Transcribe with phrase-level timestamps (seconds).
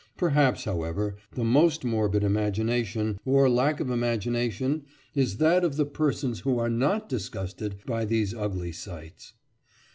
[0.17, 6.39] Perhaps, however, the most morbid imagination, or lack of imagination, is that of the persons
[6.39, 9.33] who are not disgusted by these ugly sights.